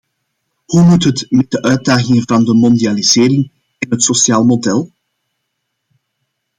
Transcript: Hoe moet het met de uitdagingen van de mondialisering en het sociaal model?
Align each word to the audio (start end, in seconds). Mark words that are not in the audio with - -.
Hoe 0.65 0.83
moet 0.83 1.03
het 1.03 1.25
met 1.31 1.51
de 1.51 1.61
uitdagingen 1.61 2.23
van 2.27 2.43
de 2.43 2.53
mondialisering 2.53 3.51
en 3.79 3.89
het 3.89 4.03
sociaal 4.03 4.43
model? 4.43 4.91